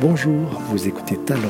Bonjour, 0.00 0.60
vous 0.68 0.88
écoutez 0.88 1.16
Talent, 1.16 1.40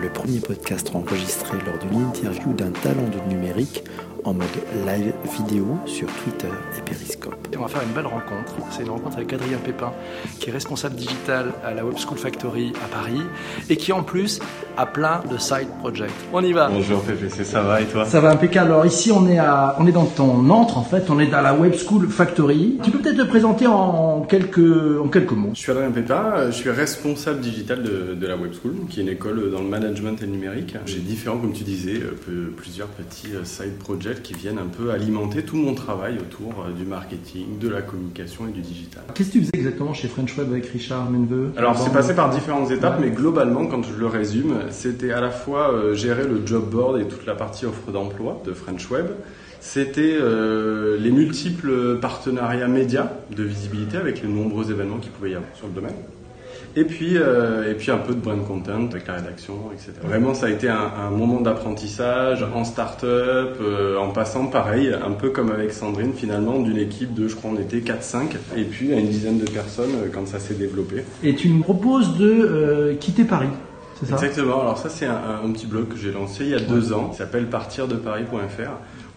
le 0.00 0.08
premier 0.08 0.40
podcast 0.40 0.90
enregistré 0.94 1.58
lors 1.64 1.78
d'une 1.78 2.02
interview 2.02 2.52
d'un 2.52 2.70
talent 2.70 3.08
de 3.08 3.32
numérique 3.32 3.84
en 4.24 4.34
mode 4.34 4.46
live 4.86 5.12
vidéo 5.36 5.78
sur 5.86 6.08
Twitter 6.22 6.48
et 6.76 6.82
Periscope. 6.82 7.34
On 7.56 7.62
va 7.62 7.68
faire 7.68 7.82
une 7.82 7.92
belle 7.92 8.06
rencontre. 8.06 8.54
C'est 8.70 8.82
une 8.82 8.90
rencontre 8.90 9.16
avec 9.16 9.32
Adrien 9.32 9.58
Pépin, 9.58 9.92
qui 10.38 10.50
est 10.50 10.52
responsable 10.52 10.94
digital 10.94 11.52
à 11.64 11.72
la 11.72 11.84
Web 11.84 11.96
School 11.98 12.18
Factory 12.18 12.72
à 12.84 12.88
Paris 12.88 13.22
et 13.68 13.76
qui 13.76 13.92
en 13.92 14.02
plus 14.02 14.40
a 14.76 14.86
plein 14.86 15.22
de 15.30 15.38
side 15.38 15.68
projects. 15.80 16.10
On 16.32 16.42
y 16.42 16.52
va. 16.52 16.68
Bonjour 16.68 17.02
PPC, 17.02 17.44
ça 17.44 17.62
va 17.62 17.80
et 17.80 17.86
toi? 17.86 18.04
Ça 18.04 18.20
va 18.20 18.30
impeccable. 18.30 18.72
Alors 18.72 18.86
ici 18.86 19.12
on 19.12 19.28
est 19.28 19.38
à, 19.38 19.76
on 19.78 19.86
est 19.86 19.92
dans 19.92 20.06
ton 20.06 20.48
entre 20.50 20.78
en 20.78 20.84
fait, 20.84 21.10
on 21.10 21.18
est 21.20 21.26
dans 21.26 21.42
la 21.42 21.54
Web 21.54 21.74
School 21.74 22.08
Factory. 22.08 22.78
Tu 22.82 22.90
peux 22.90 22.98
peut-être 22.98 23.18
te 23.18 23.28
présenter 23.28 23.66
en 23.66 24.22
quelques, 24.22 25.00
en 25.00 25.08
quelques 25.08 25.32
mots. 25.32 25.50
Je 25.54 25.60
suis 25.60 25.72
Adrien 25.72 25.90
Pépin, 25.90 26.46
je 26.46 26.52
suis 26.52 26.70
responsable 26.70 27.40
digital 27.40 27.82
de, 27.82 28.14
de, 28.14 28.26
la 28.26 28.36
Web 28.36 28.52
School, 28.52 28.74
qui 28.88 29.00
est 29.00 29.02
une 29.02 29.08
école 29.08 29.50
dans 29.50 29.60
le 29.60 29.68
management 29.68 30.20
et 30.22 30.26
le 30.26 30.32
numérique. 30.32 30.76
J'ai 30.86 30.98
différents, 30.98 31.38
comme 31.38 31.52
tu 31.52 31.64
disais, 31.64 32.00
plusieurs 32.56 32.88
petits 32.88 33.30
side 33.44 33.78
projects 33.78 34.09
qui 34.14 34.34
viennent 34.34 34.58
un 34.58 34.66
peu 34.66 34.90
alimenter 34.90 35.42
tout 35.42 35.56
mon 35.56 35.74
travail 35.74 36.18
autour 36.18 36.66
du 36.76 36.84
marketing, 36.84 37.58
de 37.58 37.68
la 37.68 37.82
communication 37.82 38.48
et 38.48 38.52
du 38.52 38.60
digital. 38.60 39.02
Qu'est-ce 39.14 39.28
que 39.28 39.32
tu 39.34 39.40
faisais 39.40 39.50
exactement 39.54 39.94
chez 39.94 40.08
French 40.08 40.36
Web 40.36 40.48
avec 40.50 40.66
Richard 40.66 41.10
Menveux 41.10 41.52
Alors 41.56 41.78
c'est 41.78 41.92
passé 41.92 42.14
par 42.14 42.30
différentes 42.30 42.70
étapes, 42.70 42.98
mais 43.00 43.10
globalement, 43.10 43.66
quand 43.66 43.82
je 43.82 43.98
le 43.98 44.06
résume, 44.06 44.54
c'était 44.70 45.12
à 45.12 45.20
la 45.20 45.30
fois 45.30 45.72
euh, 45.72 45.94
gérer 45.94 46.26
le 46.26 46.46
job 46.46 46.68
board 46.70 47.00
et 47.00 47.04
toute 47.04 47.26
la 47.26 47.34
partie 47.34 47.66
offre 47.66 47.90
d'emploi 47.90 48.42
de 48.44 48.52
French 48.52 48.90
Web. 48.90 49.06
C'était 49.60 50.16
euh, 50.18 50.98
les 50.98 51.10
multiples 51.10 51.98
partenariats 52.00 52.68
médias 52.68 53.10
de 53.36 53.42
visibilité 53.42 53.98
avec 53.98 54.22
les 54.22 54.28
nombreux 54.28 54.70
événements 54.70 54.96
qu'il 54.96 55.12
pouvait 55.12 55.30
y 55.30 55.34
avoir 55.34 55.54
sur 55.54 55.66
le 55.66 55.74
domaine. 55.74 55.94
Et 56.76 56.84
puis, 56.84 57.16
euh, 57.16 57.70
et 57.70 57.74
puis 57.74 57.90
un 57.90 57.98
peu 57.98 58.14
de 58.14 58.20
brand 58.20 58.46
content 58.46 58.86
avec 58.90 59.06
la 59.06 59.14
rédaction, 59.14 59.54
etc. 59.72 59.92
Vraiment, 60.02 60.34
ça 60.34 60.46
a 60.46 60.50
été 60.50 60.68
un, 60.68 61.10
moment 61.10 61.40
d'apprentissage 61.40 62.44
en 62.54 62.64
start-up, 62.64 63.56
euh, 63.60 63.98
en 63.98 64.10
passant 64.10 64.46
pareil, 64.46 64.92
un 64.92 65.12
peu 65.12 65.30
comme 65.30 65.50
avec 65.50 65.72
Sandrine 65.72 66.12
finalement, 66.14 66.60
d'une 66.60 66.78
équipe 66.78 67.14
de, 67.14 67.28
je 67.28 67.34
crois, 67.34 67.50
on 67.54 67.60
était 67.60 67.78
4-5, 67.78 68.36
et 68.56 68.64
puis 68.64 68.92
à 68.92 68.98
une 68.98 69.08
dizaine 69.08 69.38
de 69.38 69.50
personnes 69.50 69.90
euh, 69.96 70.08
quand 70.12 70.26
ça 70.26 70.38
s'est 70.38 70.54
développé. 70.54 71.04
Et 71.22 71.34
tu 71.34 71.48
me 71.48 71.62
proposes 71.62 72.16
de 72.16 72.96
quitter 73.00 73.24
Paris 73.24 73.48
ça 74.06 74.14
Exactement. 74.14 74.60
Alors 74.60 74.78
ça, 74.78 74.88
c'est 74.88 75.06
un, 75.06 75.40
un, 75.44 75.50
petit 75.52 75.66
blog 75.66 75.88
que 75.88 75.96
j'ai 75.96 76.12
lancé 76.12 76.44
il 76.44 76.50
y 76.50 76.54
a 76.54 76.60
deux 76.60 76.92
ans, 76.92 77.08
qui 77.10 77.16
s'appelle 77.16 77.46
partirdeparis.fr. 77.48 78.70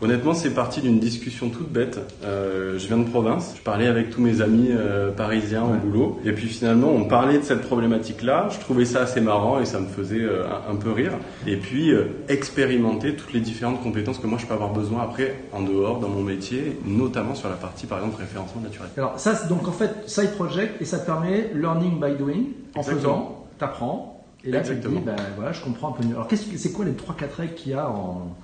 Honnêtement, 0.03 0.33
c'est 0.33 0.49
parti 0.49 0.81
d'une 0.81 0.99
discussion 0.99 1.49
toute 1.49 1.71
bête. 1.71 1.97
Euh, 2.25 2.77
je 2.77 2.87
viens 2.87 2.97
de 2.97 3.09
province, 3.09 3.53
je 3.55 3.61
parlais 3.61 3.87
avec 3.87 4.09
tous 4.09 4.19
mes 4.19 4.41
amis 4.41 4.67
euh, 4.71 5.11
parisiens 5.11 5.63
au 5.63 5.75
boulot, 5.75 6.19
et 6.25 6.33
puis 6.33 6.47
finalement, 6.47 6.89
on 6.89 7.05
parlait 7.05 7.37
de 7.37 7.43
cette 7.43 7.61
problématique-là. 7.61 8.49
Je 8.51 8.59
trouvais 8.59 8.83
ça 8.83 9.03
assez 9.03 9.21
marrant 9.21 9.61
et 9.61 9.65
ça 9.65 9.79
me 9.79 9.87
faisait 9.87 10.19
euh, 10.19 10.43
un, 10.45 10.73
un, 10.73 10.75
peu 10.75 10.91
rire. 10.91 11.13
Et 11.47 11.55
puis 11.55 11.91
euh, 11.91 12.07
expérimenter 12.27 13.15
toutes 13.15 13.31
les 13.31 13.39
différentes 13.39 13.81
compétences 13.81 14.17
que 14.17 14.27
moi 14.27 14.37
je 14.37 14.45
peux 14.45 14.53
avoir 14.53 14.73
besoin 14.73 15.03
après 15.03 15.35
en 15.53 15.61
dehors 15.61 15.99
dans 15.99 16.09
mon 16.09 16.21
métier, 16.21 16.77
notamment 16.85 17.33
sur 17.35 17.47
la 17.47 17.55
partie 17.55 17.85
par 17.85 17.99
exemple 17.99 18.19
référencement 18.19 18.61
naturel. 18.61 18.89
Alors 18.97 19.17
ça, 19.17 19.45
donc 19.47 19.69
en 19.69 19.71
fait 19.71 19.91
side 20.05 20.31
project 20.35 20.81
et 20.81 20.85
ça 20.85 20.99
te 20.99 21.05
permet 21.05 21.51
learning 21.55 21.99
by 21.99 22.17
doing. 22.17 22.43
En 22.75 22.81
Exactement. 22.81 22.99
faisant, 22.99 23.45
t'apprends. 23.57 24.22
Et 24.45 24.51
là, 24.51 24.59
Exactement. 24.59 24.99
tu 24.99 25.05
te 25.05 25.09
dis, 25.09 25.15
ben 25.17 25.23
voilà, 25.35 25.51
je 25.53 25.61
comprends 25.61 25.89
un 25.89 25.91
peu 25.93 26.03
mieux. 26.03 26.15
Alors, 26.15 26.27
c'est 26.31 26.71
quoi 26.71 26.85
les 26.85 26.93
trois 26.93 27.15
quatre 27.15 27.35
règles 27.35 27.53
qu'il 27.53 27.71
y 27.71 27.75
a 27.75 27.89
en 27.89 28.35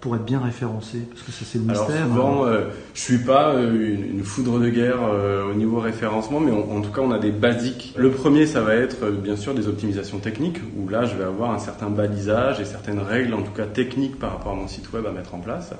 pour 0.00 0.14
être 0.14 0.24
bien 0.24 0.40
référencé? 0.40 0.98
Parce 1.10 1.22
que 1.22 1.32
ça, 1.32 1.44
c'est 1.44 1.58
le 1.58 1.64
mystère. 1.64 2.04
Alors 2.04 2.08
souvent, 2.08 2.46
euh, 2.46 2.66
je 2.94 3.00
suis 3.00 3.18
pas 3.18 3.54
euh, 3.54 3.94
une, 3.94 4.18
une, 4.18 4.24
foudre 4.24 4.60
de 4.60 4.68
guerre 4.68 4.98
euh, 5.02 5.50
au 5.50 5.54
niveau 5.54 5.80
référencement, 5.80 6.38
mais 6.38 6.52
on, 6.52 6.76
en 6.76 6.80
tout 6.80 6.92
cas, 6.92 7.00
on 7.00 7.10
a 7.10 7.18
des 7.18 7.32
basiques. 7.32 7.92
Le 7.96 8.10
premier, 8.10 8.46
ça 8.46 8.60
va 8.60 8.74
être 8.74 9.10
bien 9.10 9.36
sûr 9.36 9.52
des 9.52 9.66
optimisations 9.66 10.18
techniques, 10.18 10.60
où 10.76 10.88
là, 10.88 11.06
je 11.06 11.16
vais 11.16 11.24
avoir 11.24 11.50
un 11.50 11.58
certain 11.58 11.88
balisage 11.88 12.60
et 12.60 12.64
certaines 12.64 13.00
règles, 13.00 13.34
en 13.34 13.42
tout 13.42 13.52
cas 13.52 13.66
techniques, 13.66 14.18
par 14.18 14.32
rapport 14.32 14.52
à 14.52 14.56
mon 14.56 14.68
site 14.68 14.92
web 14.92 15.06
à 15.06 15.10
mettre 15.10 15.34
en 15.34 15.38
place. 15.38 15.72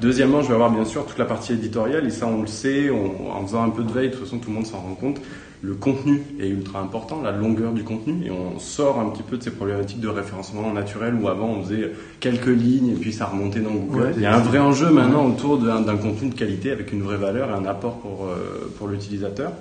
Deuxièmement, 0.00 0.40
je 0.40 0.48
vais 0.48 0.54
avoir 0.54 0.70
bien 0.70 0.86
sûr 0.86 1.04
toute 1.04 1.18
la 1.18 1.26
partie 1.26 1.52
éditoriale, 1.52 2.06
et 2.06 2.10
ça, 2.10 2.26
on 2.26 2.40
le 2.40 2.46
sait, 2.46 2.88
on, 2.90 3.32
en 3.32 3.46
faisant 3.46 3.64
un 3.64 3.70
peu 3.70 3.82
de 3.82 3.92
veille, 3.92 4.08
de 4.08 4.14
toute 4.14 4.24
façon, 4.24 4.38
tout 4.38 4.48
le 4.48 4.54
monde 4.54 4.66
s'en 4.66 4.78
rend 4.78 4.94
compte 4.94 5.20
le 5.66 5.74
contenu 5.74 6.22
est 6.38 6.48
ultra 6.48 6.80
important, 6.80 7.22
la 7.22 7.32
longueur 7.32 7.72
du 7.72 7.84
contenu, 7.84 8.26
et 8.26 8.30
on 8.30 8.58
sort 8.58 9.00
un 9.00 9.08
petit 9.08 9.22
peu 9.22 9.38
de 9.38 9.42
ces 9.42 9.50
problématiques 9.50 10.00
de 10.00 10.08
référencement 10.08 10.70
naturel 10.72 11.14
où 11.14 11.28
avant 11.28 11.48
on 11.48 11.62
faisait 11.62 11.92
quelques 12.20 12.46
lignes 12.46 12.90
et 12.90 12.94
puis 12.94 13.12
ça 13.12 13.26
remontait 13.26 13.60
dans 13.60 13.70
Google. 13.70 14.02
Ouais, 14.02 14.12
Il 14.16 14.22
y 14.22 14.26
a 14.26 14.36
un 14.36 14.40
vrai 14.40 14.58
enjeu 14.58 14.90
maintenant 14.90 15.26
autour 15.26 15.58
d'un 15.58 15.96
contenu 15.96 16.28
de 16.28 16.34
qualité 16.34 16.70
avec 16.70 16.92
une 16.92 17.02
vraie 17.02 17.16
valeur 17.16 17.48
et 17.48 17.52
un 17.52 17.64
apport 17.64 17.98
pour, 17.98 18.26
euh, 18.26 18.70
pour 18.76 18.88
l'utilisateur. 18.88 19.52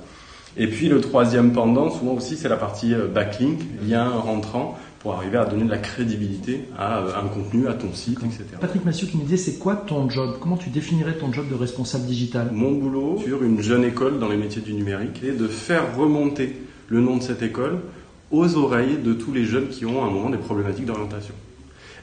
Et 0.58 0.68
puis 0.68 0.90
le 0.90 1.00
troisième 1.00 1.53
pendant, 1.53 1.90
souvent 1.90 2.13
aussi, 2.13 2.36
c'est 2.36 2.50
la 2.50 2.58
partie 2.58 2.94
backlink, 2.94 3.59
lien 3.88 4.09
rentrant, 4.09 4.78
pour 5.03 5.14
arriver 5.14 5.38
à 5.38 5.44
donner 5.44 5.66
de 5.66 5.69
la 5.69 5.78
crédibilité 5.78 6.62
à 6.80 7.00
un 7.00 7.28
contenu, 7.28 7.68
à 7.68 7.74
ton 7.74 7.94
site, 7.94 8.19
etc. 8.24 8.46
Patrick 8.59 8.86
Massieu 8.86 9.06
qui 9.06 9.18
me 9.18 9.24
disait, 9.24 9.36
c'est 9.36 9.59
quoi 9.59 9.75
ton 9.75 10.09
job? 10.09 10.38
Comment 10.40 10.56
tu 10.56 10.69
définirais 10.69 11.14
ton 11.14 11.31
job 11.31 11.50
de 11.50 11.56
responsable 11.56 12.06
digital? 12.06 12.50
Mon 12.53 12.72
boulot 12.72 13.19
sur 13.22 13.44
une 13.44 13.62
jeune 13.62 13.84
école 13.84 14.18
dans 14.18 14.30
les 14.30 14.38
métiers 14.38 14.62
du 14.62 14.74
numérique 14.74 15.22
est 15.22 15.38
de 15.38 15.47
faire 15.47 15.97
remonter 15.97 16.56
le 16.88 17.02
nom 17.02 17.18
de 17.18 17.22
cette 17.22 17.42
école 17.42 17.80
aux 18.31 18.56
oreilles 18.56 18.97
de 18.97 19.13
tous 19.13 19.34
les 19.34 19.44
jeunes 19.44 19.68
qui 19.68 19.86
ont 19.86 20.03
à 20.03 20.08
un 20.08 20.09
moment 20.09 20.30
des 20.30 20.38
problématiques 20.38 20.86
d'orientation. 20.86 21.36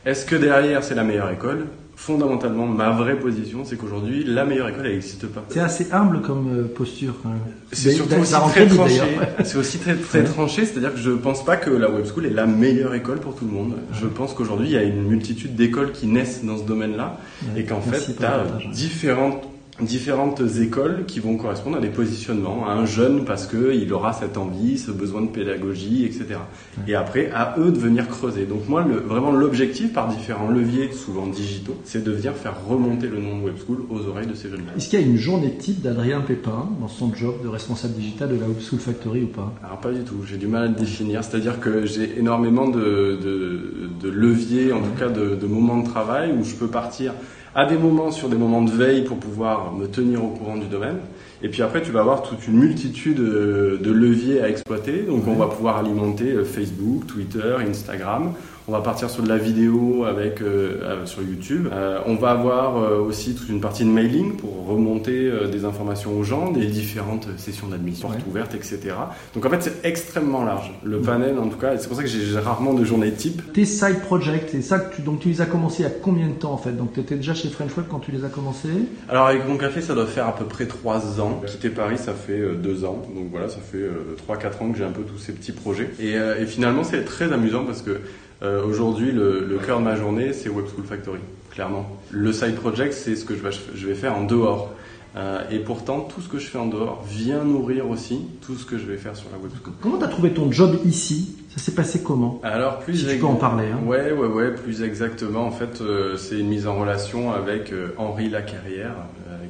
Est-ce 0.04 0.26
que 0.26 0.36
derrière 0.36 0.84
c'est 0.84 0.94
la 0.94 1.02
meilleure 1.04 1.30
école? 1.30 1.68
Fondamentalement, 2.00 2.66
ma 2.66 2.90
vraie 2.90 3.18
position, 3.18 3.62
c'est 3.66 3.76
qu'aujourd'hui, 3.76 4.24
la 4.24 4.46
meilleure 4.46 4.70
école, 4.70 4.86
elle 4.86 4.92
n'existe 4.92 5.26
pas. 5.26 5.44
C'est 5.50 5.60
assez 5.60 5.88
humble 5.92 6.22
comme 6.22 6.68
posture, 6.74 7.14
quand 7.22 7.28
même. 7.28 7.40
C'est 7.72 7.92
surtout 7.92 8.14
aussi 8.14 8.32
très 8.32 8.66
tranché. 8.66 9.02
C'est 9.44 9.58
aussi 9.58 9.78
très, 9.78 9.96
très 9.96 10.24
tranché, 10.24 10.64
c'est-à-dire 10.64 10.94
que 10.94 10.98
je 10.98 11.10
pense 11.10 11.44
pas 11.44 11.58
que 11.58 11.68
la 11.68 11.90
web 11.90 12.06
school 12.06 12.24
est 12.24 12.30
la 12.30 12.46
meilleure 12.46 12.94
école 12.94 13.20
pour 13.20 13.36
tout 13.36 13.44
le 13.44 13.52
monde. 13.52 13.74
Je 13.92 14.06
pense 14.06 14.32
qu'aujourd'hui, 14.32 14.68
il 14.68 14.72
y 14.72 14.78
a 14.78 14.82
une 14.82 15.02
multitude 15.02 15.54
d'écoles 15.54 15.92
qui 15.92 16.06
naissent 16.06 16.42
dans 16.42 16.56
ce 16.56 16.64
domaine-là, 16.64 17.18
ouais, 17.42 17.60
et 17.60 17.64
qu'en 17.64 17.82
fait, 17.82 18.16
tu 18.16 18.24
as 18.24 18.44
différentes 18.72 19.49
différentes 19.80 20.42
écoles 20.60 21.04
qui 21.06 21.20
vont 21.20 21.36
correspondre 21.36 21.78
à 21.78 21.80
des 21.80 21.88
positionnements, 21.88 22.68
à 22.68 22.72
un 22.72 22.86
jeune 22.86 23.24
parce 23.24 23.46
qu'il 23.46 23.92
aura 23.92 24.12
cette 24.12 24.36
envie, 24.36 24.78
ce 24.78 24.90
besoin 24.90 25.22
de 25.22 25.28
pédagogie, 25.28 26.04
etc. 26.04 26.40
Et 26.86 26.94
après, 26.94 27.30
à 27.30 27.54
eux 27.58 27.70
de 27.70 27.78
venir 27.78 28.08
creuser. 28.08 28.44
Donc 28.44 28.68
moi, 28.68 28.84
le, 28.86 28.96
vraiment 28.96 29.32
l'objectif 29.32 29.92
par 29.92 30.08
différents 30.08 30.48
leviers, 30.48 30.92
souvent 30.92 31.26
digitaux, 31.26 31.76
c'est 31.84 32.04
de 32.04 32.10
venir 32.10 32.34
faire 32.34 32.54
remonter 32.66 33.08
le 33.08 33.20
nom 33.20 33.38
de 33.38 33.44
Web 33.44 33.54
School 33.66 33.78
aux 33.90 34.06
oreilles 34.08 34.26
de 34.26 34.34
ces 34.34 34.50
jeunes-là. 34.50 34.72
Est-ce 34.76 34.88
qu'il 34.88 35.00
y 35.00 35.02
a 35.02 35.06
une 35.06 35.16
journée 35.16 35.52
type 35.52 35.80
d'Adrien 35.80 36.20
Pépin 36.20 36.68
dans 36.80 36.88
son 36.88 37.14
job 37.14 37.36
de 37.42 37.48
responsable 37.48 37.94
digital 37.94 38.28
de 38.28 38.36
la 38.40 38.46
Web 38.46 38.60
School 38.60 38.80
Factory 38.80 39.22
ou 39.22 39.28
pas? 39.28 39.52
Alors 39.64 39.78
pas 39.78 39.92
du 39.92 40.02
tout, 40.02 40.16
j'ai 40.26 40.36
du 40.36 40.46
mal 40.46 40.64
à 40.64 40.68
le 40.68 40.74
définir. 40.74 41.24
C'est-à-dire 41.24 41.60
que 41.60 41.86
j'ai 41.86 42.18
énormément 42.18 42.68
de, 42.68 43.18
de, 43.22 43.90
de, 44.00 44.10
leviers, 44.10 44.72
en 44.72 44.80
tout 44.80 44.98
cas 44.98 45.08
de, 45.08 45.34
de 45.34 45.46
moments 45.46 45.78
de 45.78 45.86
travail 45.86 46.32
où 46.32 46.44
je 46.44 46.54
peux 46.54 46.68
partir 46.68 47.14
à 47.54 47.66
des 47.66 47.76
moments 47.76 48.10
sur 48.10 48.28
des 48.28 48.36
moments 48.36 48.62
de 48.62 48.70
veille 48.70 49.02
pour 49.02 49.18
pouvoir 49.18 49.72
me 49.72 49.86
tenir 49.86 50.24
au 50.24 50.28
courant 50.28 50.56
du 50.56 50.66
domaine. 50.66 50.98
Et 51.42 51.48
puis 51.48 51.62
après, 51.62 51.82
tu 51.82 51.90
vas 51.90 52.00
avoir 52.00 52.22
toute 52.22 52.46
une 52.46 52.58
multitude 52.58 53.16
de 53.16 53.90
leviers 53.90 54.42
à 54.42 54.48
exploiter. 54.48 55.02
Donc, 55.02 55.26
on 55.26 55.34
va 55.34 55.46
pouvoir 55.46 55.78
alimenter 55.78 56.44
Facebook, 56.44 57.06
Twitter, 57.06 57.56
Instagram. 57.66 58.34
On 58.70 58.74
va 58.74 58.82
partir 58.82 59.10
sur 59.10 59.24
de 59.24 59.28
la 59.28 59.36
vidéo 59.36 60.04
avec 60.04 60.40
euh, 60.40 61.04
sur 61.04 61.22
YouTube. 61.22 61.66
Euh, 61.72 61.98
on 62.06 62.14
va 62.14 62.30
avoir 62.30 62.76
euh, 62.76 63.00
aussi 63.00 63.34
toute 63.34 63.48
une 63.48 63.60
partie 63.60 63.82
de 63.82 63.88
mailing 63.88 64.36
pour 64.36 64.64
remonter 64.64 65.26
euh, 65.26 65.48
des 65.48 65.64
informations 65.64 66.16
aux 66.16 66.22
gens, 66.22 66.52
des 66.52 66.66
différentes 66.66 67.26
sessions 67.36 67.66
d'admission 67.66 68.10
ouais. 68.10 68.18
ouvertes, 68.28 68.54
etc. 68.54 68.94
Donc 69.34 69.44
en 69.44 69.50
fait, 69.50 69.60
c'est 69.60 69.84
extrêmement 69.84 70.44
large. 70.44 70.72
Le 70.84 71.00
panel, 71.00 71.36
en 71.40 71.48
tout 71.48 71.58
cas, 71.58 71.78
c'est 71.78 71.88
pour 71.88 71.96
ça 71.96 72.04
que 72.04 72.08
j'ai 72.08 72.38
rarement 72.38 72.72
de 72.72 72.84
journée 72.84 73.10
type. 73.10 73.52
Tes 73.52 73.64
side 73.64 74.02
projects, 74.02 74.50
c'est 74.52 74.62
ça 74.62 74.78
que 74.78 74.94
tu 74.94 75.02
donc 75.02 75.18
tu 75.18 75.30
les 75.30 75.40
as 75.40 75.46
commencés 75.46 75.82
il 75.82 75.86
y 75.86 75.88
a 75.88 75.90
combien 75.90 76.28
de 76.28 76.34
temps 76.34 76.52
en 76.52 76.56
fait? 76.56 76.70
Donc 76.70 76.92
tu 76.92 77.00
étais 77.00 77.16
déjà 77.16 77.34
chez 77.34 77.48
French 77.48 77.76
Web 77.76 77.86
quand 77.90 77.98
tu 77.98 78.12
les 78.12 78.24
as 78.24 78.28
commencés 78.28 78.68
Alors 79.08 79.26
avec 79.26 79.48
mon 79.48 79.56
café, 79.56 79.80
ça 79.80 79.96
doit 79.96 80.06
faire 80.06 80.28
à 80.28 80.36
peu 80.36 80.44
près 80.44 80.66
3 80.66 81.20
ans. 81.20 81.42
Quitter 81.44 81.70
Paris, 81.70 81.98
ça 81.98 82.12
fait 82.12 82.54
2 82.54 82.84
ans. 82.84 83.02
Donc 83.16 83.30
voilà, 83.32 83.48
ça 83.48 83.58
fait 83.58 83.88
3-4 84.28 84.62
ans 84.62 84.70
que 84.70 84.78
j'ai 84.78 84.84
un 84.84 84.92
peu 84.92 85.02
tous 85.02 85.18
ces 85.18 85.32
petits 85.32 85.50
projets. 85.50 85.90
Et, 85.98 86.12
et 86.12 86.46
finalement, 86.46 86.84
c'est 86.84 87.04
très 87.04 87.32
amusant 87.32 87.64
parce 87.64 87.82
que 87.82 87.98
euh, 88.42 88.64
Aujourd'hui, 88.64 89.12
le, 89.12 89.44
le, 89.46 89.58
cœur 89.58 89.80
de 89.80 89.84
ma 89.84 89.96
journée, 89.96 90.32
c'est 90.32 90.48
Web 90.48 90.66
School 90.74 90.84
Factory, 90.84 91.20
clairement. 91.50 91.98
Le 92.10 92.32
side 92.32 92.54
project, 92.54 92.94
c'est 92.94 93.16
ce 93.16 93.24
que 93.24 93.34
je 93.34 93.42
vais, 93.42 93.50
je 93.74 93.86
vais 93.86 93.94
faire 93.94 94.16
en 94.16 94.24
dehors. 94.24 94.74
Euh, 95.16 95.42
et 95.50 95.58
pourtant, 95.58 96.00
tout 96.00 96.20
ce 96.20 96.28
que 96.28 96.38
je 96.38 96.46
fais 96.46 96.58
en 96.58 96.66
dehors 96.66 97.04
vient 97.08 97.42
nourrir 97.42 97.90
aussi 97.90 98.20
tout 98.46 98.54
ce 98.54 98.64
que 98.64 98.78
je 98.78 98.86
vais 98.86 98.96
faire 98.96 99.16
sur 99.16 99.28
la 99.32 99.38
web 99.38 99.50
school. 99.60 99.74
Comment 99.80 99.98
tu 99.98 100.04
as 100.04 100.08
trouvé 100.08 100.30
ton 100.30 100.52
job 100.52 100.78
ici? 100.84 101.36
Ça 101.48 101.58
s'est 101.60 101.74
passé 101.74 102.00
comment? 102.04 102.40
Alors, 102.44 102.78
plus 102.78 102.94
si 102.94 103.06
tu 103.06 103.18
peux 103.18 103.26
en 103.26 103.34
parler. 103.34 103.66
Hein. 103.66 103.84
Ouais, 103.84 104.12
ouais, 104.12 104.28
ouais, 104.28 104.54
plus 104.54 104.82
exactement. 104.82 105.44
En 105.44 105.50
fait, 105.50 105.80
euh, 105.80 106.16
c'est 106.16 106.38
une 106.38 106.48
mise 106.48 106.68
en 106.68 106.78
relation 106.78 107.32
avec 107.32 107.74
Henri 107.98 108.30
Lacarrière, 108.30 108.94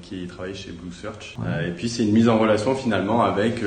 qui 0.01 0.27
travaille 0.27 0.55
chez 0.55 0.73
Blue 0.73 0.93
Search. 0.93 1.37
Ouais. 1.39 1.69
et 1.69 1.73
puis, 1.73 1.91
c'est 1.91 2.05
une 2.05 2.13
mise 2.13 2.31
en 2.31 2.39
relation 2.39 2.75
finalement 2.75 3.23
avec 3.23 3.63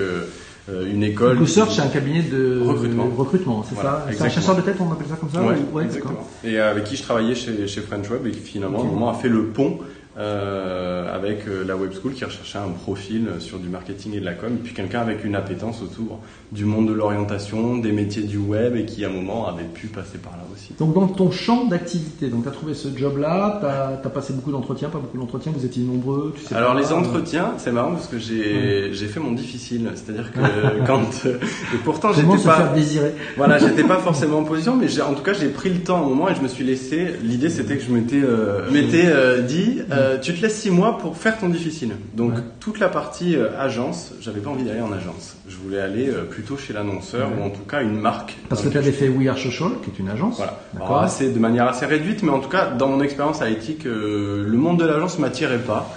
une 0.69 1.03
école. 1.03 1.37
Blue 1.37 1.47
Search, 1.47 1.75
c'est 1.75 1.81
un 1.81 1.87
cabinet 1.87 2.21
de 2.21 2.61
recrutement, 2.61 3.09
recrutement 3.15 3.65
c'est 3.67 3.75
voilà, 3.75 4.05
ça 4.07 4.13
C'est 4.13 4.23
un 4.23 4.29
chasseur 4.29 4.55
de 4.55 4.61
tête, 4.61 4.77
on 4.79 4.91
appelle 4.91 5.07
ça 5.07 5.15
comme 5.15 5.29
ça 5.29 5.41
Ouais, 5.41 5.55
ouais 5.73 5.83
exactement. 5.85 6.27
Et 6.43 6.57
avec 6.57 6.85
qui 6.85 6.95
je 6.95 7.03
travaillais 7.03 7.35
chez, 7.35 7.67
chez 7.67 7.81
French 7.81 8.09
Web 8.09 8.27
et 8.27 8.31
qui 8.31 8.39
finalement, 8.39 8.79
okay. 8.79 8.87
à 8.87 8.89
un 8.89 8.93
moment, 8.93 9.09
a 9.09 9.13
fait 9.13 9.29
le 9.29 9.45
pont 9.47 9.79
euh, 10.15 11.11
avec 11.11 11.47
euh, 11.47 11.63
la 11.65 11.75
web 11.75 11.91
school 11.91 12.13
qui 12.13 12.23
recherchait 12.23 12.59
un 12.59 12.69
profil 12.69 13.27
sur 13.39 13.57
du 13.57 13.67
marketing 13.67 14.13
et 14.13 14.19
de 14.19 14.25
la 14.25 14.33
com, 14.33 14.53
et 14.53 14.63
puis 14.63 14.73
quelqu'un 14.73 15.01
avec 15.01 15.23
une 15.23 15.35
appétence 15.35 15.81
autour 15.81 16.19
du 16.51 16.65
monde 16.65 16.87
de 16.87 16.93
l'orientation, 16.93 17.77
des 17.77 17.91
métiers 17.91 18.21
du 18.21 18.37
web 18.37 18.75
et 18.75 18.85
qui 18.85 19.03
à 19.03 19.09
un 19.09 19.11
moment 19.11 19.47
avait 19.47 19.63
pu 19.63 19.87
passer 19.87 20.19
par 20.19 20.33
là 20.33 20.43
aussi. 20.53 20.73
Donc 20.77 20.93
dans 20.93 21.07
ton 21.07 21.31
champ 21.31 21.65
d'activité, 21.65 22.27
donc 22.27 22.43
tu 22.43 22.49
as 22.49 22.51
trouvé 22.51 22.75
ce 22.75 22.89
job-là, 22.95 23.59
tu 23.59 23.65
as, 23.65 24.09
passé 24.11 24.33
beaucoup 24.33 24.51
d'entretiens, 24.51 24.89
pas 24.89 24.99
beaucoup 24.99 25.17
d'entretiens, 25.17 25.51
vous 25.55 25.65
étiez 25.65 25.83
nombreux 25.83 26.33
tu 26.35 26.45
sais 26.45 26.55
Alors 26.55 26.75
les 26.75 26.91
entretiens, 26.91 27.53
c'est 27.57 27.71
marrant 27.71 27.93
parce 27.93 28.07
que 28.07 28.19
j'ai 28.19 28.93
j'ai 28.93 29.07
fait 29.07 29.19
mon 29.19 29.31
difficile, 29.31 29.89
c'est-à-dire 29.95 30.31
que 30.31 30.39
quand 30.85 31.25
et 31.25 31.77
pourtant 31.83 32.13
j'étais 32.13 32.27
pas 32.27 32.37
faire 32.37 32.73
désirer. 32.73 33.15
voilà 33.35 33.57
j'étais 33.57 33.83
pas 33.83 33.97
forcément 33.97 34.39
en 34.39 34.43
position, 34.43 34.75
mais 34.75 35.01
en 35.01 35.15
tout 35.15 35.23
cas 35.23 35.33
j'ai 35.33 35.49
pris 35.49 35.71
le 35.71 35.79
temps 35.79 36.03
au 36.03 36.09
moment 36.09 36.29
et 36.29 36.35
je 36.35 36.41
me 36.41 36.47
suis 36.47 36.63
laissé. 36.63 37.15
L'idée 37.23 37.49
c'était 37.49 37.77
que 37.77 37.83
je 37.83 37.91
m'étais 37.91 38.21
euh, 38.23 38.69
m'étais 38.69 39.07
euh, 39.07 39.41
dit 39.41 39.81
euh, 40.03 40.19
tu 40.19 40.33
te 40.33 40.41
laisses 40.41 40.59
six 40.59 40.69
mois 40.69 40.97
pour 40.97 41.17
faire 41.17 41.37
ton 41.37 41.49
difficile. 41.49 41.95
Donc 42.13 42.33
toute 42.59 42.79
la 42.79 42.89
partie 42.89 43.35
agence, 43.57 44.13
j'avais 44.21 44.39
pas 44.39 44.49
envie 44.49 44.63
d'aller 44.63 44.81
en 44.81 44.91
agence. 44.91 45.35
Je 45.47 45.55
voulais 45.55 45.79
aller 45.79 46.11
plutôt 46.29 46.57
chez 46.57 46.73
l'annonceur 46.73 47.29
ou 47.37 47.43
en 47.43 47.49
tout 47.49 47.63
cas 47.63 47.81
une 47.81 47.99
marque. 47.99 48.37
Parce 48.49 48.61
que 48.61 48.69
tu 48.69 48.77
avais 48.77 48.91
fait 48.91 49.09
We 49.09 49.27
Are 49.27 49.37
Social, 49.37 49.71
qui 49.83 49.89
est 49.89 49.99
une 49.99 50.09
agence. 50.09 50.41
Voilà. 50.73 51.07
c'est 51.07 51.29
de 51.29 51.39
manière 51.39 51.67
assez 51.67 51.85
réduite, 51.85 52.23
mais 52.23 52.31
en 52.31 52.39
tout 52.39 52.49
cas 52.49 52.69
dans 52.69 52.87
mon 52.87 53.01
expérience 53.01 53.41
à 53.41 53.49
éthique, 53.49 53.83
le 53.85 54.57
monde 54.57 54.79
de 54.79 54.85
l'agence 54.85 55.19
m'attirait 55.19 55.59
pas 55.59 55.89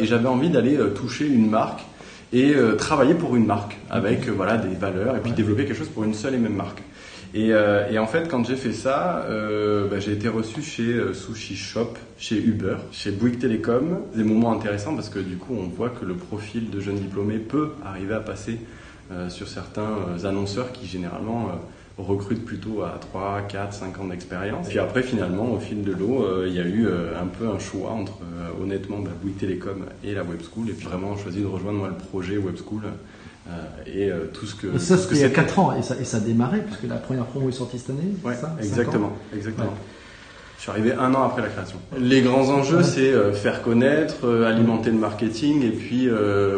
et 0.00 0.06
j'avais 0.06 0.28
envie 0.28 0.50
d'aller 0.50 0.78
toucher 0.94 1.26
une 1.26 1.48
marque 1.50 1.80
et 2.32 2.54
travailler 2.78 3.14
pour 3.14 3.36
une 3.36 3.46
marque 3.46 3.76
avec 3.90 4.28
voilà 4.28 4.56
des 4.56 4.74
valeurs 4.74 5.16
et 5.16 5.20
puis 5.20 5.32
développer 5.32 5.64
quelque 5.64 5.78
chose 5.78 5.88
pour 5.88 6.04
une 6.04 6.14
seule 6.14 6.34
et 6.34 6.38
même 6.38 6.54
marque. 6.54 6.82
Et, 7.32 7.52
euh, 7.52 7.88
et, 7.90 7.98
en 7.98 8.06
fait, 8.06 8.28
quand 8.28 8.44
j'ai 8.44 8.56
fait 8.56 8.72
ça, 8.72 9.24
euh, 9.28 9.86
bah, 9.86 10.00
j'ai 10.00 10.12
été 10.12 10.28
reçu 10.28 10.62
chez 10.62 10.94
euh, 10.94 11.14
Sushi 11.14 11.54
Shop, 11.54 11.94
chez 12.18 12.36
Uber, 12.36 12.76
chez 12.90 13.12
Bouygues 13.12 13.38
Telecom. 13.38 14.00
Des 14.14 14.24
moments 14.24 14.52
intéressants 14.52 14.96
parce 14.96 15.08
que 15.08 15.20
du 15.20 15.36
coup, 15.36 15.54
on 15.56 15.68
voit 15.68 15.90
que 15.90 16.04
le 16.04 16.14
profil 16.14 16.70
de 16.70 16.80
jeune 16.80 16.96
diplômé 16.96 17.38
peut 17.38 17.72
arriver 17.84 18.14
à 18.14 18.20
passer 18.20 18.58
sur 19.28 19.48
certains 19.48 20.24
annonceurs 20.24 20.70
qui 20.70 20.86
généralement 20.86 21.48
recrutent 21.98 22.44
plutôt 22.44 22.82
à 22.82 22.96
3, 23.00 23.40
4, 23.48 23.72
5 23.72 23.98
ans 23.98 24.04
d'expérience. 24.04 24.68
Puis 24.68 24.78
après, 24.78 25.02
finalement, 25.02 25.52
au 25.52 25.58
fil 25.58 25.82
de 25.82 25.90
l'eau, 25.90 26.44
il 26.46 26.54
y 26.54 26.60
a 26.60 26.64
eu 26.64 26.86
un 26.86 27.26
peu 27.26 27.48
un 27.48 27.58
choix 27.58 27.90
entre 27.90 28.18
honnêtement 28.62 29.00
bah, 29.00 29.10
Bouygues 29.20 29.38
Telecom 29.38 29.86
et 30.04 30.14
la 30.14 30.22
Web 30.22 30.42
School. 30.42 30.68
Et 30.68 30.74
puis 30.74 30.86
vraiment, 30.86 31.16
choisi 31.16 31.40
de 31.40 31.46
rejoindre 31.46 31.78
moi 31.78 31.88
le 31.88 31.96
projet 31.96 32.36
Web 32.36 32.54
School 32.56 32.82
et 33.86 34.10
euh, 34.10 34.26
tout 34.32 34.46
ce 34.46 34.54
que. 34.54 34.78
ça, 34.78 34.96
c'était 34.96 35.16
il 35.16 35.20
y 35.20 35.24
a 35.24 35.30
4 35.30 35.58
ans, 35.58 35.76
et 35.76 35.82
ça, 35.82 35.96
et 36.00 36.04
ça 36.04 36.20
démarrait, 36.20 36.62
puisque 36.64 36.84
la 36.84 36.96
première 36.96 37.24
promo 37.26 37.48
est 37.48 37.52
sortie 37.52 37.78
cette 37.78 37.90
année 37.90 38.14
Ouais, 38.24 38.34
ça, 38.34 38.54
exactement. 38.60 39.12
exactement. 39.34 39.74
Je 40.56 40.62
suis 40.64 40.70
arrivé 40.70 40.92
un 40.92 41.14
an 41.14 41.22
après 41.22 41.40
la 41.40 41.48
création. 41.48 41.78
Les 41.98 42.20
grands 42.20 42.50
enjeux, 42.50 42.82
c'est 42.82 43.10
euh, 43.12 43.32
faire 43.32 43.62
connaître, 43.62 44.28
alimenter 44.46 44.90
le 44.90 44.98
marketing, 44.98 45.62
et 45.64 45.70
puis 45.70 46.08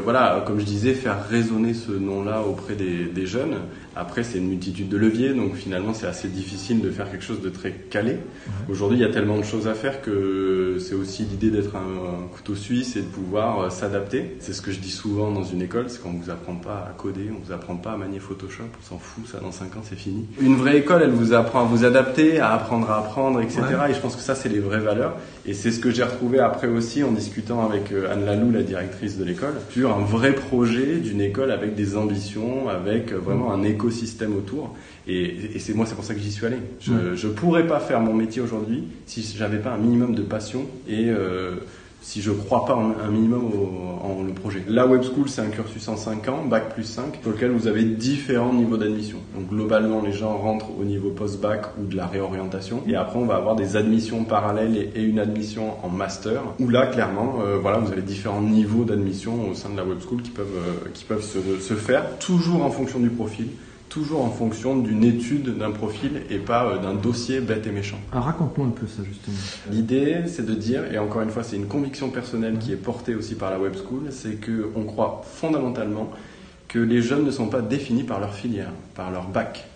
voilà, 0.03 0.43
comme 0.47 0.59
je 0.61 0.65
disais, 0.65 0.93
faire 0.95 1.29
résonner 1.29 1.75
ce 1.75 1.93
nom-là 1.93 2.43
auprès 2.43 2.75
des, 2.75 3.05
des 3.05 3.27
jeunes. 3.27 3.57
Après, 3.95 4.23
c'est 4.23 4.39
une 4.39 4.49
multitude 4.49 4.89
de 4.89 4.97
leviers, 4.97 5.35
donc 5.35 5.55
finalement, 5.55 5.93
c'est 5.93 6.07
assez 6.07 6.29
difficile 6.29 6.81
de 6.81 6.91
faire 6.91 7.11
quelque 7.11 7.25
chose 7.25 7.43
de 7.43 7.51
très 7.51 7.73
calé. 7.73 8.19
Aujourd'hui, 8.71 8.99
il 8.99 9.03
y 9.03 9.05
a 9.05 9.13
tellement 9.13 9.37
de 9.37 9.43
choses 9.43 9.69
à 9.69 9.75
faire 9.75 10.01
que 10.01 10.79
c'est 10.81 10.95
aussi 10.95 11.25
l'idée 11.25 11.51
d'être 11.51 11.77
un, 11.77 12.27
couteau 12.33 12.55
suisse 12.55 12.97
et 12.97 13.03
de 13.03 13.07
pouvoir 13.07 13.61
euh, 13.61 13.71
s'adapter. 13.71 14.37
C'est 14.41 14.53
ce 14.53 14.63
que 14.63 14.71
je 14.71 14.79
dis 14.79 14.91
souvent 14.91 15.31
dans 15.31 15.45
une 15.45 15.61
école, 15.61 15.91
c'est 15.91 16.01
qu'on 16.01 16.13
vous 16.13 16.31
apprend 16.31 16.55
pas 16.55 16.87
à 16.89 16.95
coder, 16.97 17.31
on 17.31 17.45
vous 17.45 17.53
apprend 17.53 17.77
pas 17.77 17.93
à 17.93 17.97
manier 17.97 18.19
Photoshop, 18.19 18.65
on 18.81 18.85
s'en 18.85 18.99
fout, 18.99 19.27
ça 19.27 19.39
dans 19.39 19.53
5 19.53 19.77
ans, 19.77 19.83
c'est 19.83 19.97
fini. 19.97 20.27
Une 20.41 20.57
vraie 20.57 20.79
école, 20.79 21.03
elle 21.03 21.11
vous 21.11 21.35
apprend 21.35 21.61
à 21.61 21.65
vous 21.65 21.85
adapter, 21.85 22.39
à 22.39 22.53
apprendre 22.53 22.91
à 22.91 22.99
apprendre, 22.99 23.41
etc. 23.41 23.61
Et 23.91 23.95
je 23.95 24.01
pense 24.01 24.17
que 24.17 24.23
ça, 24.23 24.35
c'est 24.35 24.49
les 24.49 24.61
vraies 24.61 24.81
valeurs. 24.81 25.17
Et 25.45 25.55
c'est 25.55 25.73
ce 25.73 25.81
que 25.81 25.91
j'ai 25.91 26.05
retrouvé 26.05 26.39
après 26.39 26.69
aussi 26.69 27.03
en 27.03 27.11
discutant 27.11 27.67
avec 27.67 27.91
euh, 27.91 28.13
Anne 28.13 28.25
Lalou, 28.25 28.53
la 28.53 28.63
directrice 28.63 29.19
de 29.19 29.25
l'école, 29.25 29.55
sur 29.71 29.93
un 29.93 30.01
vrai 30.01 30.35
projet 30.35 30.99
d'une 30.99 31.21
école 31.21 31.51
avec 31.51 31.75
des 31.75 31.97
ambitions, 31.97 32.69
avec 32.69 33.11
euh, 33.11 33.19
vraiment 33.19 33.53
un 33.53 33.65
écosystème 33.65 34.37
autour. 34.37 34.77
Et, 35.09 35.59
c'est 35.59 35.75
moi, 35.75 35.85
c'est 35.85 35.97
pour 35.97 36.05
ça 36.05 36.15
que 36.15 36.21
j'y 36.21 36.31
suis 36.31 36.47
allé. 36.47 36.59
Je 36.81 36.93
ne 36.93 37.33
pourrais 37.33 37.67
pas 37.67 37.81
faire 37.81 38.01
mon 38.01 38.15
métier 38.15 38.41
aujourd'hui 38.41 38.85
si 39.07 39.27
j'avais 39.37 39.59
pas 39.59 39.73
un 39.73 39.79
minimum 39.79 40.15
de 40.15 40.23
passion 40.23 40.67
et 40.89 41.09
euh, 41.09 41.57
si 42.03 42.21
je 42.21 42.33
crois 42.33 42.67
pas 42.67 42.75
un 42.75 43.11
minimum 43.11 43.51
en 44.03 44.23
le 44.23 44.33
projet. 44.33 44.65
La 44.69 44.87
Web 44.87 45.03
School, 45.03 45.29
c'est 45.29 45.41
un 45.41 45.49
cursus 45.49 45.87
en 45.89 45.97
5 45.97 46.29
ans, 46.29 46.45
bac 46.45 46.75
plus 46.75 46.85
5, 46.85 47.21
sur 47.23 47.31
lequel 47.31 47.51
vous 47.51 47.69
avez 47.69 47.85
différents 47.85 48.53
niveaux 48.53 48.77
d'admission. 48.77 49.19
Donc 49.35 49.49
globalement, 49.49 50.03
les 50.03 50.13
gens 50.13 50.37
rentrent 50.37 50.71
au 50.79 50.85
niveau 50.85 51.11
post-bac 51.11 51.63
ou 51.81 51.87
de 51.87 51.97
la 51.97 52.07
réorientation. 52.07 52.83
Et 52.87 52.97
après, 52.97 53.19
on 53.19 53.25
va 53.25 53.37
avoir 53.37 53.55
des 53.55 53.77
admissions 53.77 54.25
parallèles 54.25 54.91
et, 54.95 55.03
une 55.03 55.19
admission 55.19 55.75
en 55.83 55.89
master, 55.89 56.43
où 56.59 56.69
là, 56.69 56.87
clairement, 56.87 57.39
euh, 57.43 57.59
voilà, 57.61 57.79
vous 57.79 57.93
avez 57.93 58.03
différents 58.03 58.41
niveaux 58.41 58.85
d'admission 58.85 59.51
au 59.51 59.55
sein 59.55 59.71
de 59.71 59.77
la 59.77 59.85
Web 59.85 59.99
School 60.07 60.23
qui 60.23 60.31
peuvent, 60.31 60.47
euh, 60.57 60.89
qui 60.93 61.05
peuvent 61.05 61.25
se, 61.25 61.39
se 61.61 61.75
faire, 61.75 62.19
toujours 62.19 62.65
en 62.65 62.71
fonction 62.71 62.99
du 62.99 63.11
profil 63.11 63.49
toujours 63.93 64.25
en 64.25 64.31
fonction 64.31 64.79
d'une 64.79 65.05
étude 65.05 65.59
d'un 65.59 65.71
profil 65.71 66.23
et 66.31 66.39
pas 66.39 66.65
euh, 66.65 66.79
d'un 66.79 66.95
dossier 66.95 67.41
bête 67.41 67.67
et 67.67 67.71
méchant. 67.71 67.99
Alors 68.11 68.25
raconte-moi 68.25 68.67
un 68.67 68.71
peu 68.71 68.87
ça 68.87 69.03
justement. 69.07 69.37
L'idée, 69.71 70.23
c'est 70.27 70.47
de 70.47 70.55
dire, 70.55 70.91
et 70.91 70.99
encore 70.99 71.21
une 71.21 71.29
fois, 71.29 71.43
c'est 71.43 71.57
une 71.57 71.67
conviction 71.67 72.09
personnelle 72.09 72.59
qui 72.59 72.73
est 72.73 72.77
portée 72.77 73.15
aussi 73.15 73.35
par 73.35 73.51
la 73.51 73.59
Web 73.59 73.75
School, 73.75 74.05
c'est 74.11 74.39
qu'on 74.41 74.85
croit 74.85 75.21
fondamentalement 75.31 76.11
que 76.69 76.79
les 76.79 77.03
jeunes 77.03 77.27
ne 77.27 77.31
sont 77.31 77.49
pas 77.49 77.61
définis 77.61 78.05
par 78.05 78.19
leur 78.19 78.35
filière, 78.35 78.71
par 78.95 79.11
leur 79.11 79.29
bac. 79.29 79.69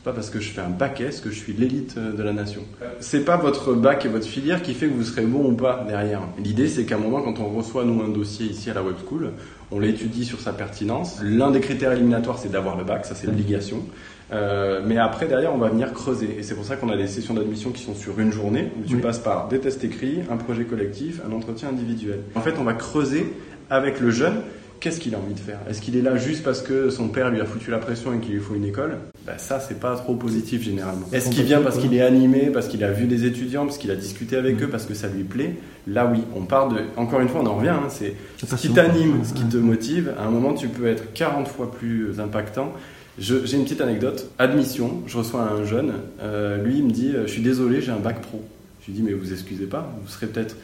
C'est 0.00 0.04
pas 0.04 0.12
parce 0.14 0.30
que 0.30 0.40
je 0.40 0.48
fais 0.48 0.62
un 0.62 0.70
bac 0.70 1.02
S 1.02 1.20
que 1.20 1.28
je 1.28 1.34
suis 1.34 1.52
l'élite 1.52 1.96
euh, 1.98 2.14
de 2.14 2.22
la 2.22 2.32
nation. 2.32 2.62
C'est 3.00 3.22
pas 3.22 3.36
votre 3.36 3.74
bac 3.74 4.06
et 4.06 4.08
votre 4.08 4.26
filière 4.26 4.62
qui 4.62 4.72
fait 4.72 4.86
que 4.88 4.94
vous 4.94 5.04
serez 5.04 5.26
bon 5.26 5.50
ou 5.50 5.52
pas 5.52 5.84
derrière. 5.86 6.22
L'idée, 6.42 6.68
c'est 6.68 6.84
qu'à 6.84 6.94
un 6.94 6.98
moment, 6.98 7.20
quand 7.20 7.38
on 7.38 7.50
reçoit 7.50 7.84
nous 7.84 8.00
un 8.00 8.08
dossier 8.08 8.46
ici 8.46 8.70
à 8.70 8.72
la 8.72 8.82
Web 8.82 8.94
School, 9.06 9.32
on 9.70 9.78
l'étudie 9.78 10.24
sur 10.24 10.40
sa 10.40 10.54
pertinence. 10.54 11.20
L'un 11.22 11.50
des 11.50 11.60
critères 11.60 11.92
éliminatoires, 11.92 12.38
c'est 12.38 12.50
d'avoir 12.50 12.78
le 12.78 12.84
bac, 12.84 13.04
ça 13.04 13.14
c'est 13.14 13.26
l'obligation. 13.26 13.84
Euh, 14.32 14.80
mais 14.82 14.96
après, 14.96 15.26
derrière, 15.26 15.54
on 15.54 15.58
va 15.58 15.68
venir 15.68 15.92
creuser. 15.92 16.34
Et 16.38 16.42
c'est 16.44 16.54
pour 16.54 16.64
ça 16.64 16.76
qu'on 16.76 16.88
a 16.88 16.96
des 16.96 17.06
sessions 17.06 17.34
d'admission 17.34 17.70
qui 17.70 17.82
sont 17.82 17.94
sur 17.94 18.18
une 18.20 18.32
journée, 18.32 18.72
où 18.80 18.88
tu 18.88 18.96
passes 18.96 19.18
par 19.18 19.48
des 19.48 19.58
tests 19.58 19.84
écrits, 19.84 20.20
un 20.30 20.38
projet 20.38 20.64
collectif, 20.64 21.20
un 21.28 21.32
entretien 21.32 21.68
individuel. 21.68 22.20
En 22.36 22.40
fait, 22.40 22.54
on 22.58 22.64
va 22.64 22.72
creuser 22.72 23.34
avec 23.68 24.00
le 24.00 24.10
jeune 24.10 24.40
qu'est-ce 24.80 24.98
qu'il 24.98 25.14
a 25.14 25.18
envie 25.18 25.34
de 25.34 25.38
faire? 25.38 25.58
Est-ce 25.68 25.80
qu'il 25.80 25.96
est 25.96 26.02
là 26.02 26.16
juste 26.16 26.42
parce 26.42 26.62
que 26.62 26.90
son 26.90 27.08
père 27.08 27.30
lui 27.30 27.40
a 27.40 27.44
foutu 27.44 27.70
la 27.70 27.78
pression 27.78 28.12
et 28.14 28.18
qu'il 28.18 28.34
lui 28.34 28.40
faut 28.40 28.54
une 28.54 28.64
école? 28.64 28.96
Bah, 29.26 29.38
Ça, 29.38 29.60
c'est 29.60 29.78
pas 29.78 29.94
trop 29.96 30.14
positif 30.14 30.62
généralement. 30.62 31.06
Est-ce 31.12 31.30
qu'il 31.30 31.44
vient 31.44 31.60
parce 31.60 31.78
qu'il 31.78 31.94
est 31.94 32.00
animé, 32.00 32.50
parce 32.52 32.66
qu'il 32.66 32.82
a 32.82 32.90
vu 32.90 33.06
des 33.06 33.26
étudiants, 33.26 33.66
parce 33.66 33.78
qu'il 33.78 33.90
a 33.90 33.96
discuté 33.96 34.36
avec 34.36 34.60
eux, 34.62 34.68
parce 34.68 34.86
que 34.86 34.94
ça 34.94 35.08
lui 35.08 35.22
plaît? 35.22 35.56
Là, 35.86 36.10
oui, 36.12 36.22
on 36.34 36.42
part 36.42 36.68
de. 36.68 36.80
Encore 36.96 37.20
une 37.20 37.28
fois, 37.28 37.42
on 37.42 37.46
en 37.46 37.56
revient. 37.56 37.68
Hein, 37.68 37.88
c'est 37.88 38.14
ce 38.38 38.54
qui 38.56 38.70
t'anime, 38.70 39.24
ce 39.24 39.34
qui 39.34 39.44
te 39.44 39.56
motive. 39.58 40.14
À 40.18 40.24
un 40.24 40.30
moment, 40.30 40.54
tu 40.54 40.68
peux 40.68 40.86
être 40.86 41.12
40 41.12 41.46
fois 41.46 41.70
plus 41.70 42.18
impactant. 42.18 42.72
J'ai 43.18 43.56
une 43.56 43.64
petite 43.64 43.82
anecdote. 43.82 44.30
Admission, 44.38 45.02
je 45.06 45.18
reçois 45.18 45.42
un 45.42 45.64
jeune. 45.64 45.92
Euh, 46.22 46.62
lui, 46.62 46.78
il 46.78 46.84
me 46.84 46.90
dit 46.90 47.12
Je 47.12 47.30
suis 47.30 47.42
désolé, 47.42 47.82
j'ai 47.82 47.92
un 47.92 47.98
bac 47.98 48.20
pro. 48.22 48.42
Je 48.80 48.86
lui 48.86 48.94
dis 48.94 49.02
Mais 49.02 49.12
vous 49.12 49.32
excusez 49.32 49.66
pas, 49.66 49.92
vous 50.02 50.08
serez 50.08 50.26
peut-être 50.26 50.56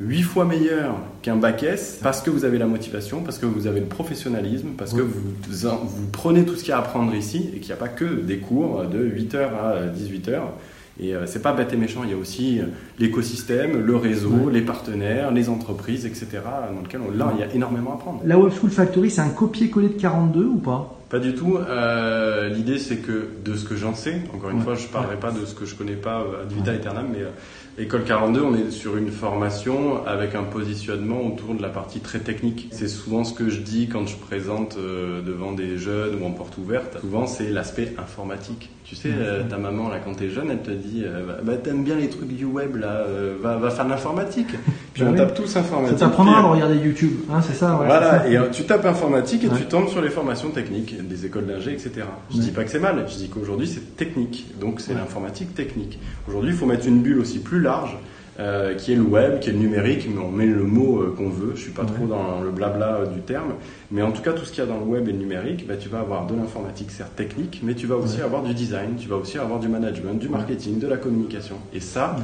8 0.00 0.22
fois 0.22 0.44
meilleur 0.46 0.96
qu'un 1.20 1.36
bac 1.36 1.62
S 1.62 1.98
parce 2.02 2.22
que 2.22 2.30
vous 2.30 2.44
avez 2.44 2.58
la 2.58 2.66
motivation, 2.66 3.20
parce 3.22 3.38
que 3.38 3.46
vous 3.46 3.66
avez 3.66 3.80
le 3.80 3.86
professionnalisme, 3.86 4.70
parce 4.76 4.94
que 4.94 5.02
vous, 5.02 5.20
vous 5.20 6.06
prenez 6.10 6.44
tout 6.44 6.54
ce 6.56 6.60
qu'il 6.60 6.70
y 6.70 6.72
a 6.72 6.78
à 6.78 6.80
apprendre 6.80 7.14
ici 7.14 7.50
et 7.54 7.58
qu'il 7.58 7.66
n'y 7.66 7.72
a 7.72 7.76
pas 7.76 7.88
que 7.88 8.04
des 8.04 8.38
cours 8.38 8.84
de 8.84 8.98
8h 8.98 9.36
à 9.36 9.86
18h. 9.94 10.40
Et 11.02 11.14
euh, 11.14 11.24
c'est 11.26 11.40
pas 11.40 11.52
bête 11.52 11.72
et 11.72 11.76
méchant, 11.76 12.00
il 12.04 12.10
y 12.10 12.12
a 12.12 12.16
aussi 12.16 12.60
euh, 12.60 12.64
l'écosystème, 12.98 13.80
le 13.80 13.96
réseau, 13.96 14.50
les 14.50 14.60
partenaires, 14.60 15.30
les 15.30 15.48
entreprises, 15.48 16.04
etc. 16.04 16.26
dans 16.74 16.82
lequel 16.82 17.00
on, 17.06 17.16
là, 17.16 17.32
il 17.34 17.40
y 17.40 17.42
a 17.42 17.54
énormément 17.54 17.92
à 17.92 17.94
apprendre. 17.94 18.20
La 18.24 18.38
Web 18.38 18.52
School 18.52 18.70
Factory, 18.70 19.10
c'est 19.10 19.22
un 19.22 19.30
copier-coller 19.30 19.88
de 19.88 20.00
42 20.00 20.44
ou 20.44 20.58
pas? 20.58 20.99
Pas 21.10 21.18
du 21.18 21.34
tout. 21.34 21.58
Euh, 21.58 22.48
l'idée, 22.48 22.78
c'est 22.78 22.98
que 22.98 23.30
de 23.44 23.56
ce 23.56 23.64
que 23.64 23.74
j'en 23.74 23.94
sais, 23.94 24.22
encore 24.32 24.50
une 24.50 24.62
fois, 24.62 24.76
je 24.76 24.86
ne 24.86 24.92
parlerai 24.92 25.16
pas 25.16 25.32
de 25.32 25.44
ce 25.44 25.56
que 25.56 25.66
je 25.66 25.74
connais 25.74 25.96
pas 25.96 26.24
ad 26.42 26.52
vitam 26.52 26.74
aeternam, 26.74 27.08
mais 27.12 27.24
École 27.82 28.04
42, 28.04 28.42
on 28.42 28.54
est 28.54 28.70
sur 28.70 28.96
une 28.96 29.10
formation 29.10 30.06
avec 30.06 30.34
un 30.34 30.44
positionnement 30.44 31.22
autour 31.22 31.54
de 31.54 31.62
la 31.62 31.68
partie 31.68 32.00
très 32.00 32.20
technique. 32.20 32.68
C'est 32.72 32.88
souvent 32.88 33.24
ce 33.24 33.32
que 33.32 33.48
je 33.48 33.60
dis 33.60 33.88
quand 33.88 34.06
je 34.06 34.16
présente 34.16 34.76
euh, 34.76 35.20
devant 35.22 35.52
des 35.52 35.78
jeunes 35.78 36.22
ou 36.22 36.26
en 36.26 36.30
porte 36.30 36.58
ouverte. 36.58 37.00
Souvent, 37.00 37.26
c'est 37.26 37.48
l'aspect 37.48 37.94
informatique. 37.98 38.70
Tu 38.90 38.96
sais, 38.96 39.10
euh, 39.16 39.44
ta 39.44 39.56
maman, 39.56 39.88
là, 39.88 40.00
quand 40.04 40.14
t'es 40.14 40.30
jeune, 40.30 40.50
elle 40.50 40.62
te 40.62 40.72
dit 40.72 41.04
euh, 41.04 41.24
bah, 41.24 41.36
bah, 41.44 41.56
T'aimes 41.56 41.84
bien 41.84 41.94
les 41.94 42.08
trucs 42.08 42.36
du 42.36 42.44
web, 42.44 42.74
là, 42.74 43.04
va, 43.40 43.56
va, 43.56 43.70
faire 43.70 43.84
de 43.84 43.90
l'informatique. 43.90 44.48
Puis 44.94 45.04
on 45.04 45.14
tape 45.14 45.32
tous 45.32 45.56
informatique. 45.56 45.96
Ça 45.96 46.06
t'apprendra 46.06 46.40
à 46.40 46.42
regarder 46.42 46.74
YouTube, 46.74 47.12
hein, 47.32 47.40
c'est 47.40 47.54
ça 47.54 47.78
Voilà, 47.86 48.28
et 48.28 48.36
tu 48.50 48.64
tapes 48.64 48.84
informatique 48.84 49.44
et 49.44 49.48
tu 49.48 49.66
tombes 49.66 49.86
sur 49.86 50.02
les 50.02 50.10
formations 50.10 50.50
techniques, 50.50 51.06
des 51.06 51.24
écoles 51.24 51.46
d'ingé, 51.46 51.70
etc. 51.70 52.04
Je 52.32 52.38
dis 52.38 52.50
pas 52.50 52.64
que 52.64 52.70
c'est 52.72 52.80
mal, 52.80 53.06
je 53.08 53.14
dis 53.14 53.28
qu'aujourd'hui, 53.28 53.68
c'est 53.68 53.96
technique. 53.96 54.48
Donc, 54.58 54.80
c'est 54.80 54.94
l'informatique 54.94 55.54
technique. 55.54 56.00
Aujourd'hui, 56.26 56.50
il 56.50 56.56
faut 56.56 56.66
mettre 56.66 56.88
une 56.88 57.00
bulle 57.00 57.20
aussi 57.20 57.38
plus 57.38 57.60
large 57.60 57.96
euh, 58.38 58.74
qui 58.74 58.92
est 58.92 58.96
le 58.96 59.02
web, 59.02 59.40
qui 59.40 59.50
est 59.50 59.52
le 59.52 59.58
numérique, 59.58 60.06
mais 60.08 60.20
on 60.20 60.30
met 60.30 60.46
le 60.46 60.62
mot 60.62 61.00
euh, 61.00 61.14
qu'on 61.16 61.28
veut. 61.28 61.52
Je 61.56 61.60
suis 61.60 61.72
pas 61.72 61.84
trop 61.84 62.06
dans 62.06 62.40
le 62.40 62.50
blabla 62.50 62.96
euh, 62.96 63.06
du 63.06 63.20
terme, 63.20 63.54
mais 63.90 64.02
en 64.02 64.12
tout 64.12 64.22
cas 64.22 64.32
tout 64.32 64.44
ce 64.44 64.52
qu'il 64.52 64.62
y 64.62 64.66
a 64.66 64.70
dans 64.70 64.78
le 64.78 64.84
web 64.84 65.08
et 65.08 65.12
le 65.12 65.18
numérique, 65.18 65.66
bah, 65.66 65.76
tu 65.76 65.88
vas 65.88 66.00
avoir 66.00 66.26
de 66.26 66.34
l'informatique 66.34 66.90
certes 66.90 67.16
technique, 67.16 67.60
mais 67.62 67.74
tu 67.74 67.86
vas 67.86 67.96
aussi 67.96 68.20
avoir 68.20 68.42
du 68.42 68.54
design, 68.54 68.96
tu 68.98 69.08
vas 69.08 69.16
aussi 69.16 69.38
avoir 69.38 69.58
du 69.58 69.68
management, 69.68 70.14
du 70.14 70.28
marketing, 70.28 70.78
de 70.78 70.86
la 70.86 70.96
communication. 70.96 71.56
Et 71.74 71.80
ça, 71.80 72.16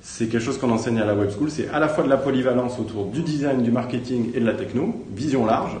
c'est 0.00 0.28
quelque 0.28 0.44
chose 0.44 0.58
qu'on 0.58 0.70
enseigne 0.70 1.00
à 1.00 1.06
la 1.06 1.14
Web 1.14 1.30
School. 1.30 1.50
C'est 1.50 1.68
à 1.70 1.80
la 1.80 1.88
fois 1.88 2.04
de 2.04 2.10
la 2.10 2.18
polyvalence 2.18 2.78
autour 2.78 3.06
du 3.06 3.22
design, 3.22 3.62
du 3.62 3.72
marketing 3.72 4.32
et 4.34 4.40
de 4.40 4.44
la 4.44 4.52
techno, 4.52 5.02
vision 5.14 5.46
large, 5.46 5.78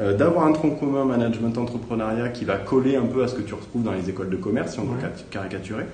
euh, 0.00 0.16
d'avoir 0.16 0.46
un 0.46 0.52
tronc 0.52 0.70
commun 0.70 1.04
management 1.04 1.56
entrepreneuriat 1.56 2.28
qui 2.30 2.44
va 2.44 2.56
coller 2.56 2.96
un 2.96 3.06
peu 3.06 3.22
à 3.22 3.28
ce 3.28 3.34
que 3.34 3.42
tu 3.42 3.54
retrouves 3.54 3.82
dans 3.82 3.92
les 3.92 4.10
écoles 4.10 4.30
de 4.30 4.36
commerce, 4.36 4.72
si 4.72 4.80
on 4.80 4.84
veut 4.84 4.98
caricaturer. 5.30 5.84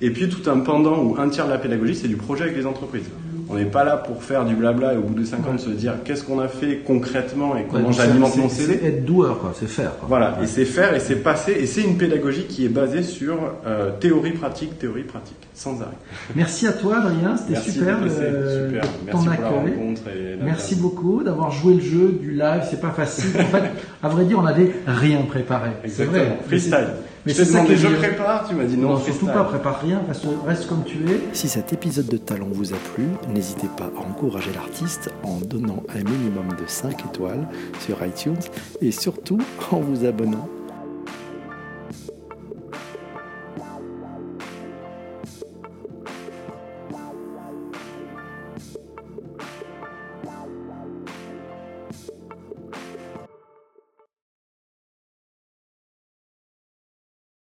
Et 0.00 0.10
puis 0.10 0.28
tout 0.28 0.50
un 0.50 0.58
pendant 0.58 1.02
ou 1.02 1.16
un 1.18 1.28
tiers 1.28 1.46
de 1.46 1.52
la 1.52 1.58
pédagogie, 1.58 1.94
c'est 1.94 2.08
du 2.08 2.16
projet 2.16 2.44
avec 2.44 2.56
les 2.56 2.66
entreprises. 2.66 3.08
On 3.48 3.56
n'est 3.56 3.64
pas 3.64 3.84
là 3.84 3.96
pour 3.96 4.22
faire 4.22 4.44
du 4.44 4.54
blabla 4.54 4.94
et 4.94 4.96
au 4.96 5.02
bout 5.02 5.14
de 5.14 5.24
5 5.24 5.46
ans 5.46 5.54
de 5.54 5.58
se 5.58 5.70
dire 5.70 5.94
qu'est-ce 6.04 6.24
qu'on 6.24 6.38
a 6.40 6.48
fait 6.48 6.78
concrètement 6.86 7.56
et 7.56 7.64
comment 7.70 7.92
j'alimente 7.92 8.36
mon 8.36 8.48
CV. 8.48 8.78
C'est 8.80 8.86
être 8.86 9.04
doueur, 9.04 9.38
quoi. 9.38 9.52
C'est 9.58 9.68
faire. 9.68 9.92
Voilà, 10.08 10.38
et 10.42 10.46
c'est 10.46 10.64
faire 10.64 10.94
et 10.94 11.00
c'est 11.00 11.16
passer 11.16 11.52
et 11.52 11.66
c'est 11.66 11.82
une 11.82 11.96
pédagogie 11.96 12.44
qui 12.44 12.64
est 12.64 12.68
basée 12.68 13.02
sur 13.02 13.36
euh, 13.66 13.90
théorie 13.98 14.32
pratique, 14.32 14.78
théorie 14.78 15.02
pratique, 15.02 15.36
sans 15.54 15.80
arrêt. 15.82 15.96
Merci 16.34 16.66
à 16.66 16.72
toi, 16.72 16.98
Adrien. 16.98 17.36
C'était 17.36 17.60
super. 17.60 17.98
Euh, 18.02 18.68
super. 18.68 18.84
Merci 19.04 19.26
pour 19.26 19.42
la 19.42 19.48
rencontre 19.48 20.02
et 20.08 20.36
Merci 20.42 20.76
beaucoup 20.76 21.22
d'avoir 21.22 21.50
joué 21.50 21.74
le 21.74 21.80
jeu 21.80 22.18
du 22.20 22.32
live. 22.32 22.62
C'est 22.68 22.80
pas 22.80 22.90
facile. 22.90 23.30
En 23.40 23.44
fait, 23.44 23.64
à 24.02 24.08
vrai 24.08 24.24
dire, 24.24 24.38
on 24.38 24.42
n'avait 24.42 24.72
rien 24.86 25.22
préparé. 25.22 25.70
Exactement. 25.84 26.18
Vrai. 26.18 26.38
Freestyle. 26.46 26.88
Mais 27.26 27.32
je 27.32 27.42
t'ai 27.42 27.52
demandé, 27.52 27.76
je 27.76 27.88
prépare, 27.88 28.46
tu 28.48 28.54
m'as 28.54 28.64
dit 28.64 28.76
non. 28.76 28.90
Non, 28.90 28.98
surtout 28.98 29.26
pas, 29.26 29.44
prépare 29.44 29.80
rien, 29.80 30.02
reste, 30.06 30.26
reste 30.46 30.68
comme 30.68 30.84
tu 30.84 30.98
es. 31.10 31.20
Si 31.32 31.48
cet 31.48 31.72
épisode 31.72 32.06
de 32.06 32.18
Talent 32.18 32.48
vous 32.50 32.74
a 32.74 32.76
plu, 32.94 33.04
n'hésitez 33.32 33.68
pas 33.78 33.90
à 33.96 34.00
encourager 34.00 34.50
l'artiste 34.54 35.10
en 35.22 35.38
donnant 35.38 35.82
un 35.88 36.02
minimum 36.02 36.48
de 36.60 36.66
5 36.66 37.00
étoiles 37.06 37.46
sur 37.80 38.04
iTunes 38.04 38.36
et 38.82 38.90
surtout 38.90 39.38
en 39.70 39.78
vous 39.78 40.04
abonnant 40.04 40.48